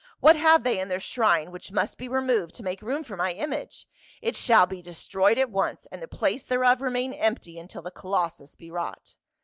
What 0.19 0.35
have 0.35 0.63
they 0.63 0.79
in 0.79 0.87
their 0.87 0.99
shrine 0.99 1.51
which 1.51 1.71
must 1.71 1.99
be 1.99 2.07
removed 2.07 2.55
to 2.55 2.63
make 2.63 2.81
room 2.81 3.03
for 3.03 3.15
my 3.15 3.33
image? 3.33 3.87
It 4.19 4.35
shall 4.35 4.65
be 4.65 4.81
destroyed 4.81 5.37
at 5.37 5.51
once, 5.51 5.85
and 5.91 6.01
the 6.01 6.07
place 6.07 6.41
thereof 6.41 6.81
remain 6.81 7.13
empty 7.13 7.59
until 7.59 7.83
the 7.83 7.91
colossus 7.91 8.55
be 8.55 8.71
wrought." 8.71 9.13